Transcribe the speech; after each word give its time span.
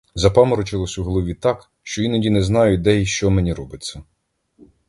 Запаморочилось 0.15 0.97
у 0.97 1.03
голові 1.03 1.33
так, 1.33 1.71
що 1.83 2.03
іноді 2.03 2.29
не 2.29 2.41
знаю, 2.43 2.77
де 2.77 2.95
я 2.95 3.01
й 3.01 3.05
що 3.05 3.29
мені 3.29 3.53
робиться. 3.53 4.03